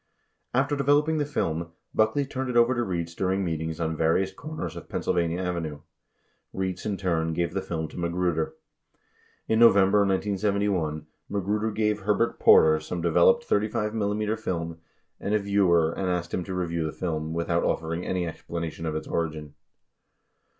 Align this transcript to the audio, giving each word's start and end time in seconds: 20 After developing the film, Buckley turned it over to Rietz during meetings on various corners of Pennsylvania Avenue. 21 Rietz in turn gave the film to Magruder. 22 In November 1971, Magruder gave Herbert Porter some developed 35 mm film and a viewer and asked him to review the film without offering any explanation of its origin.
20 0.53 0.63
After 0.63 0.75
developing 0.75 1.19
the 1.19 1.27
film, 1.27 1.73
Buckley 1.93 2.25
turned 2.25 2.49
it 2.49 2.57
over 2.57 2.73
to 2.73 2.81
Rietz 2.81 3.13
during 3.15 3.45
meetings 3.45 3.79
on 3.79 3.95
various 3.95 4.31
corners 4.33 4.75
of 4.75 4.89
Pennsylvania 4.89 5.39
Avenue. 5.39 5.81
21 6.53 6.55
Rietz 6.55 6.85
in 6.87 6.97
turn 6.97 7.33
gave 7.33 7.53
the 7.53 7.61
film 7.61 7.87
to 7.89 7.99
Magruder. 7.99 8.55
22 9.45 9.53
In 9.53 9.59
November 9.59 9.99
1971, 9.99 11.05
Magruder 11.29 11.69
gave 11.69 11.99
Herbert 11.99 12.39
Porter 12.39 12.79
some 12.79 13.01
developed 13.03 13.43
35 13.43 13.93
mm 13.93 14.39
film 14.39 14.79
and 15.19 15.35
a 15.35 15.39
viewer 15.39 15.91
and 15.91 16.09
asked 16.09 16.33
him 16.33 16.43
to 16.45 16.55
review 16.55 16.83
the 16.83 16.91
film 16.91 17.31
without 17.33 17.63
offering 17.63 18.03
any 18.03 18.25
explanation 18.25 18.87
of 18.87 18.95
its 18.95 19.07
origin. 19.07 19.53